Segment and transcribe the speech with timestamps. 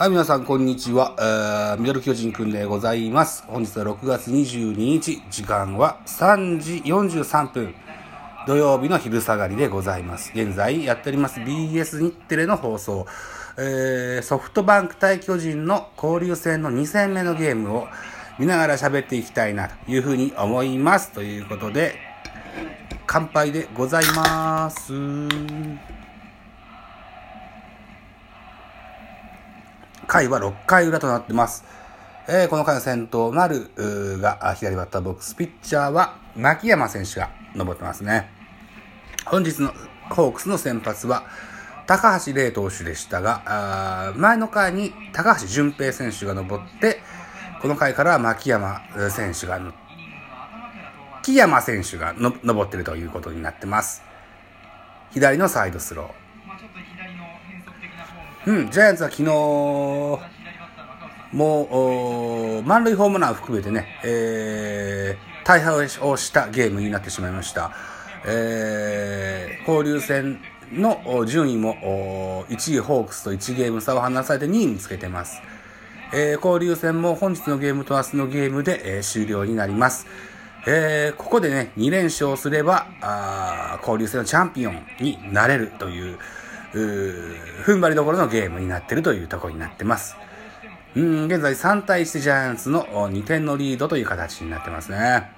[0.00, 1.14] はい、皆さん、こんにちは。
[1.18, 3.44] えー、ミドル巨人くんでございます。
[3.46, 7.74] 本日は6月22日、時間は3時43分。
[8.46, 10.32] 土曜日の昼下がりでございます。
[10.34, 13.06] 現在やっております BS 日テレの放送。
[13.58, 17.86] えー、ソフトバンク対巨人の交流戦の2戦目のゲームを
[18.38, 21.12] 見ながら喋っていきたいなというふうに思います。
[21.12, 21.96] ということで、
[23.06, 24.94] 乾杯でございます。
[30.10, 31.64] 回は6回裏となってます。
[32.28, 33.70] えー、この回の先頭、丸
[34.20, 38.28] が左バッターボックス、ピッチャーは牧山選手が登ってますね。
[39.24, 39.72] 本日の
[40.10, 41.22] ホークスの先発は、
[41.86, 47.00] 高橋礼投手でしたが、前の回に高橋純平選手が登って、
[47.62, 49.60] この回からは牧山選手が、
[51.22, 54.02] 木山選手が登ってるということになってます。
[55.12, 56.19] 左のサイドスロー。
[58.46, 59.30] うん、ジャイアンツは昨日、
[61.32, 67.72] もう、満塁ホームランを含めてね、えー、大敗をしたゲームになってしまいました。
[68.26, 70.40] えー、交流戦
[70.72, 75.42] の順位も1位ホークスと1ゲーム差を離されて2位につけてます。
[76.14, 80.06] えー、交流戦も本日のゲームと明日のゲームで、えー、終了になります。
[80.66, 86.18] えー、ここでね、2連勝すれば、あ交流戦のチャンピオンになれるという、
[86.72, 90.16] 踏ん張りどころのゲームになっているというところになってます。
[90.94, 95.30] うん、現在3対1ジャイアンツの2点のリードという形になってますね。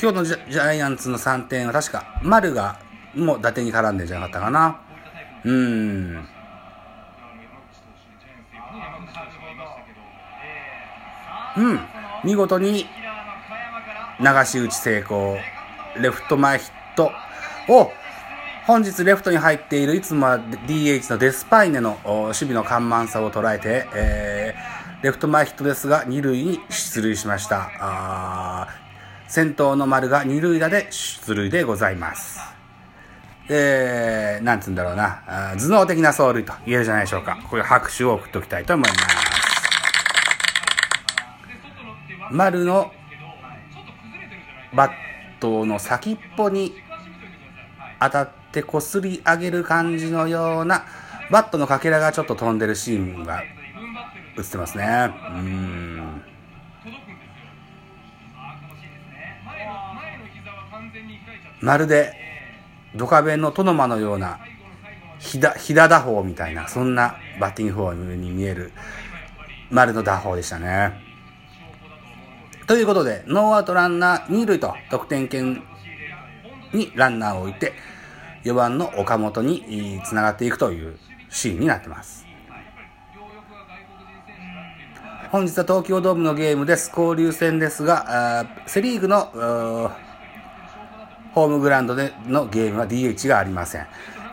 [0.00, 2.78] 今日のジャイアンツの3点は確か丸が
[3.14, 4.80] もう打点に絡んでんじゃなかったかな。
[5.44, 6.26] うん。
[11.56, 11.80] うん。
[12.24, 12.86] 見事に
[14.20, 15.36] 流し打ち成功。
[16.00, 17.12] レフト前ヒット
[17.68, 17.92] を、
[18.66, 27.70] 本日レフトに入っているいつもは DH のデスパイネの守備の緩慢さを捉えて、えー、レフト前ヒットですが、二塁に出塁しました。
[27.78, 28.68] あ
[29.28, 32.40] 先頭の丸が二塁打で出塁でございます。
[33.48, 35.22] えー、なんつうんだろうな、
[35.56, 37.38] 頭脳的な走塁と言えるじゃないでしょうか。
[37.50, 39.04] これ拍手を送っておきたいと思います。
[42.30, 42.90] 丸の
[44.74, 44.92] バッ
[45.40, 46.74] トの先っぽに
[48.00, 50.84] 当たってこすり上げる感じのような
[51.30, 53.42] バットのかけらがちょっと飛んでるシーンが
[54.36, 55.10] 映ってますね。
[55.36, 56.22] うん
[61.60, 62.12] まるで
[62.94, 64.38] ドカベンのトノマのような
[65.18, 68.72] ひだ、ひだ打法みたいな、そんなバッティングフォームに見える
[69.70, 71.13] 丸の打法でしたね。
[72.66, 75.62] ということで、ノーアウトランナー2塁と得点圏
[76.72, 77.74] にランナーを置いて、
[78.44, 80.96] 4番の岡本につながっていくという
[81.28, 82.24] シーンになってます。
[85.30, 86.90] 本日は東京ドームのゲームです。
[86.96, 89.90] 交流戦ですが、セリーグの
[91.34, 93.86] ホームグラウンドでのゲームは DH がありません。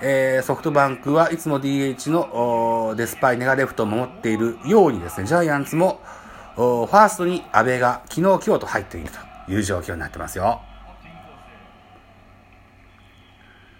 [0.03, 5.99] えー、ソフトバンクはいつも DH のデスパイネがレフトを守っているようにですね、ジャイアンツも
[6.85, 9.09] ファーストに阿部が昨日今日と入っている
[9.47, 10.61] という状況になってますよ。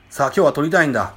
[0.09, 1.13] さあ今日は取りたいんだ。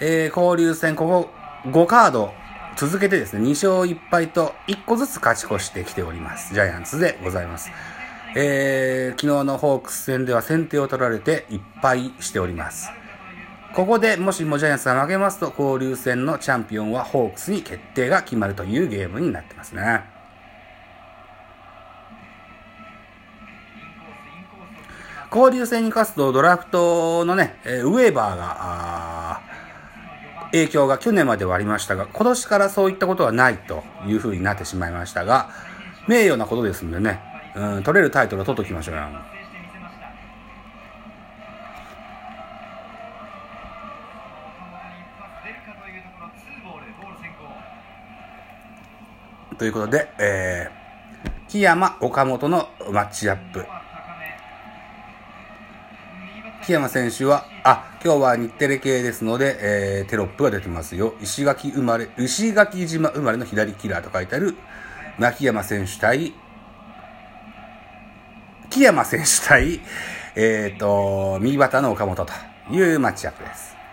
[0.00, 1.30] えー、交流戦ここ
[1.70, 2.32] 5カード
[2.76, 6.54] 続けてですね、2勝1敗と1個ずつ勝ち越してきております。
[6.54, 7.70] ジャイアンツでございます。
[8.36, 12.90] えー、昨日のホークス戦では先手を取られて1敗しております。
[13.74, 20.02] ここでもしもジャイアンツが負けますと、交流戦のチャンピオンはホークスに決定が決まるというゲームになってますね。
[25.34, 29.40] 交流戦に勝つとドラフトのね、ウェーバーが、
[30.52, 35.50] 影響が去年まではありましたが、今年からそういったことはないというふうになってしまいましたが、
[36.06, 37.20] 名誉なことですんでね、
[37.56, 39.33] うん、取れるタイトルを取っときましょうよ。
[49.58, 53.64] ということで、えー、木山、岡本のマッチアップ。
[56.66, 61.14] 木山選手は、あ、今日は日テレ系ですので、えー、テロップが出てますよ。
[61.22, 64.56] 石垣生まれ、石垣島生まれの左キラーと書いてある、
[65.18, 66.34] 牧山選手対、
[68.70, 69.80] 木山選手対、
[70.34, 72.32] えっ、ー、と、右バッターの岡本と
[72.70, 73.83] いうマッチアップです。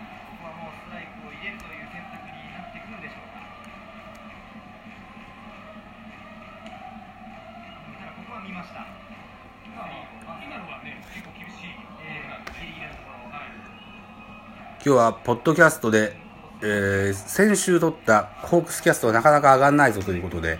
[14.84, 16.16] 今日はポッドキャストで、
[16.60, 20.58] えー、先週撮ったホークスキャストはなかなか上がんないぞということで、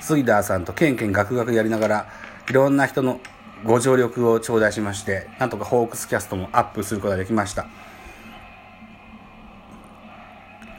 [0.00, 2.06] スイダーさんとケンケンガクガクやりながら、
[2.48, 3.18] いろんな人の
[3.64, 7.66] ご助力を頂戴しまして、なんとかホークスキャストもアップすることができました。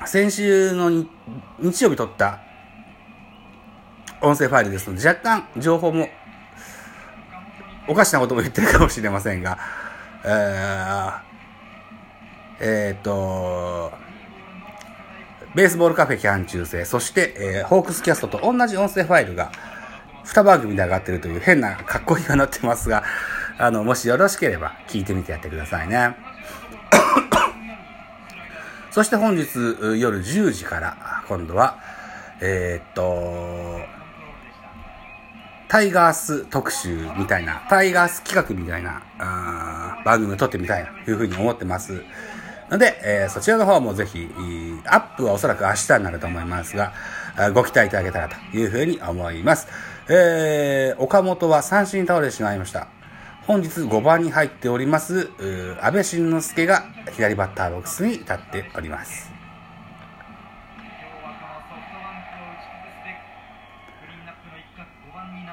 [0.06, 0.89] 先週の
[1.59, 2.39] 日曜日撮った
[4.21, 6.07] 音声ファイルですので、若干情報も
[7.89, 9.59] おかしなことも言ってるかもしれませんが、
[10.24, 11.35] えー、
[12.60, 13.92] えー、っと、
[15.56, 19.52] ベースボールカフェキャン中世、そして、えー、ホークスキャストと同じ音声ファイルが
[20.25, 23.04] 2番組で上がってるという変なかっこいいがなってますが、
[23.57, 26.16] あの、もしよろしければ聞いてみてやってくださいね。
[28.92, 29.46] そして本日
[29.98, 31.80] 夜10時から今度は、
[32.42, 33.81] えー、っと、
[35.68, 42.04] タイガース特集みたいな、タイガース企画みたいな、あ番組を撮ってみたいというふうに思ってます。
[42.69, 44.27] ので、えー、そちらの方もぜひ、
[44.85, 46.94] アップはおそらく明日になると思いますが、
[47.53, 49.67] ご期待いただけたらというふうに思います。
[50.09, 52.88] えー、岡本は三振倒れてしまいました。
[53.45, 55.29] 本日5番に入っております、
[55.81, 59.31] 安倍晋之助が左バッターボックスに立っております。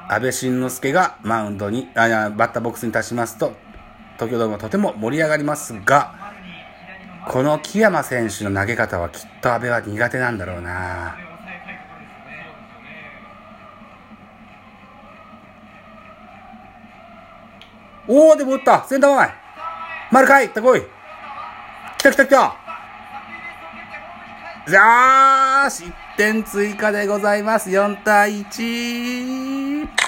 [0.08, 3.52] 安倍晋之助がマウンドに、あバッターボックスに立ちますと、
[4.16, 6.21] 東京ドームはとても盛り上がりますが、
[7.28, 11.16] この木山選手の投げ方はきっと阿部は苦手なんだろうな。
[18.08, 19.30] おお、でも打ったセンター前
[20.10, 20.82] 丸かいってこい
[21.98, 22.56] 来た来た来た
[24.66, 27.70] じゃーし !1 点追加でございます。
[27.70, 30.01] 4対1。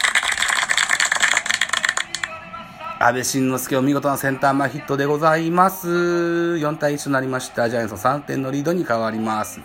[3.07, 5.89] 安倍晋之助お見事なセンター前ヒットでございます。
[5.89, 7.69] 4対1となりました。
[7.69, 9.61] ジャイアンツ3点のリードに変わります。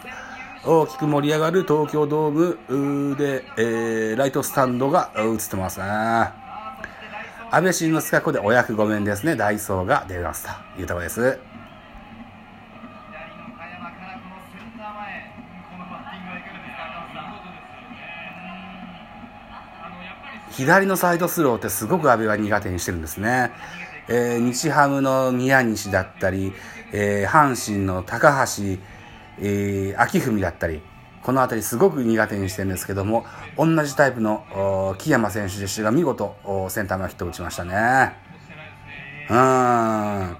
[0.65, 2.31] 大きく盛り上がる東京ドー
[2.67, 5.85] ムで、えー、ライトスタンドが映ってますね。
[5.85, 9.37] 安倍晋之助はここでお役御免ですね。
[9.37, 10.45] ダイソーが出ます
[10.75, 11.39] というところです。
[20.59, 23.51] 左のサイドスローってすごく阿部は苦手にしてるんですね。
[24.09, 26.51] えー、日ハムの宮西だったり、
[26.91, 28.63] えー、阪神の高橋、
[29.39, 30.81] えー、秋文だったり、
[31.23, 33.25] この辺りすごく苦手にしてるんですけども、
[33.57, 36.35] 同じタイプの木山選手でしたが、見事
[36.69, 38.17] センターのヒットを打ちましたね。
[39.29, 40.37] うん。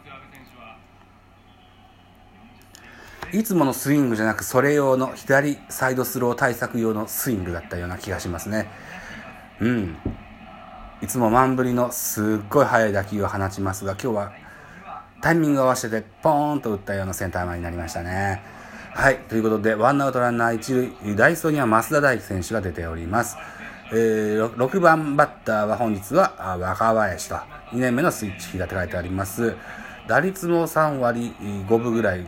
[3.40, 8.70] いつものスイングじゃなく、それ用の左サイドスロー対策用のスイングだったような気がしますね。
[9.62, 9.98] うん。
[11.02, 14.32] いつも満振りのすっごい速い打球を放ちますが、今日は
[15.22, 18.42] タイミングを合わせてポーンと打ったようなセンター前になりましたね。
[18.94, 19.18] はい。
[19.30, 23.38] ということで、ワンアウトランナー一塁、ダイソーには増田大輝選手が出ております。
[23.92, 29.56] えー、6番バッターは本日は若林と、2年目のスイッチキーが書いてあります。
[30.08, 32.28] 打率も3割5分ぐらい、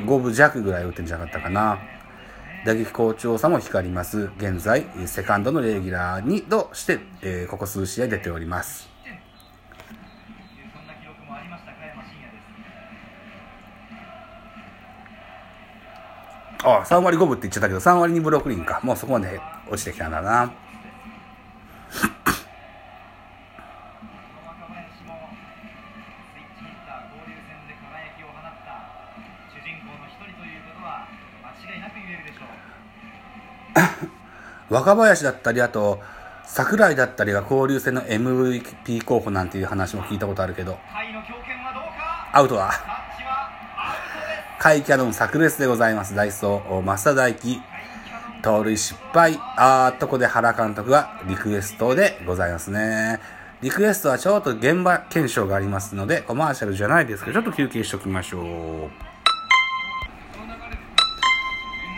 [0.00, 1.78] 5分弱ぐらい打ってんじゃなかったかな。
[2.62, 4.30] 打撃好調さも光ります。
[4.36, 8.90] 現在、セカンドのレギュラーにとして、えー、ここ数試合出ております。
[16.62, 18.80] ああ、3割5分って言っちゃったけど、3割2分6厘か。
[18.82, 20.52] もうそこまで落ちてきたんだな。
[34.70, 36.00] 若林だったり、あと、
[36.46, 40.78] 桜井だったりが交流戦の MVP 候補なんていう話も聞いたことあるけど、
[42.32, 42.72] アウトは、
[44.62, 46.14] 甲斐キャノン炸裂でございます。
[46.14, 47.60] ダイソー、増田大輝、
[48.42, 49.38] 盗塁失敗。
[49.56, 53.20] あーっとこで原監督がリクエストでございますね。
[53.62, 59.09] リクエストはちょっと現場検証がありますので、コマーシャルじゃないですけど、ちょっと休憩しときましょう。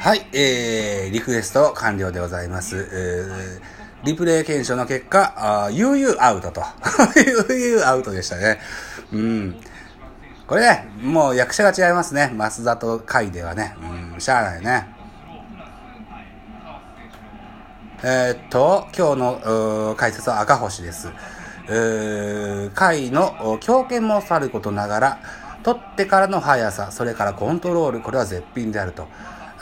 [0.03, 2.77] はい、えー、リクエスト完了でございます。
[2.93, 6.61] えー、リプレイ検証の結果、あ悠々アウトと。
[7.49, 8.59] 悠々アウトでしたね。
[9.13, 9.57] うん。
[10.49, 12.33] これね、もう役者が違いますね。
[12.37, 13.77] 増田と甲斐ではね。
[14.13, 14.89] うん、しゃあないね。
[18.03, 21.11] えー、っと、今日の解説は赤星です。
[21.69, 25.19] えー、甲斐の強肩もさることながら、
[25.63, 29.07] 取ってからの速さ、それからコントロール、これは絶品であると。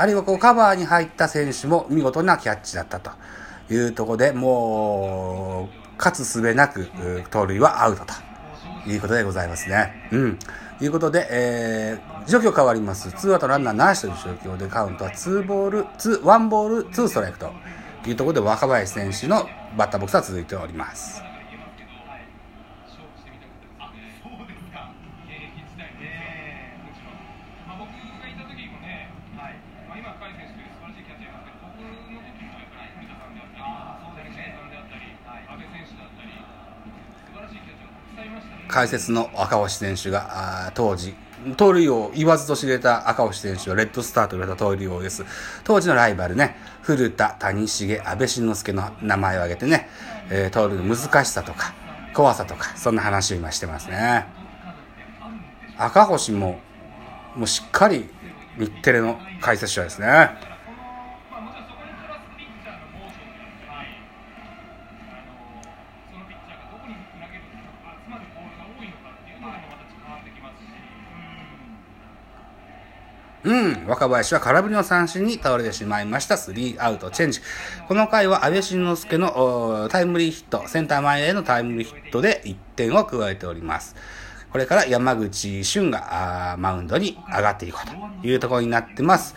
[0.01, 3.11] あるいはこうカバーに入った選手も見事なキャッチだったと
[3.71, 6.89] いうところで、もう、勝つすべなく、
[7.31, 10.09] 盗塁はアウトということでございますね。
[10.11, 10.39] うん。
[10.81, 13.13] いうことで、えー、状況変わります。
[13.13, 17.53] ツーアウトランナーなしという状況で、カウントは2ボール、2、1ボール、2ストライクと
[18.07, 21.30] いうところで、若林選手のバッターボックスは続いております。
[38.69, 41.15] 解説の赤星選手が、当時、
[41.57, 45.25] 盗塁王言わずと知れた赤星選手はレッドスターと言われた盗塁王です。
[45.65, 49.89] 当時のライバルね、古田、谷重、安倍晋之助の名前を挙げてね、
[50.31, 51.73] えー、盗塁の難しさとか、
[52.15, 54.27] 怖さとか、そんな話を今してますね。
[55.79, 56.61] 赤星も、
[57.35, 58.09] もうしっかり
[58.59, 60.31] 日テレの解説者ですね。
[73.87, 76.37] 若林は空振りの三振に倒れてしまいました。
[76.37, 77.41] スリーアウトチェンジ。
[77.89, 83.97] この回は安倍晋之助のタイムリーヒット、センター前へのタイムリーヒットで1点を加えております。
[84.51, 89.35] これから山口俊がマウンドに上がっていこうというところになってます。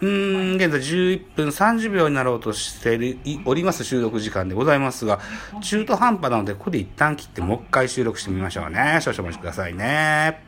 [0.00, 5.20] うーん、現在11分30秒になろうとしております収録時間でございますが、
[5.62, 8.98] 中途半端なので、ここで一旦切ってもう一回収録してみましょうね。
[9.00, 10.45] 少々お待ちくださいね。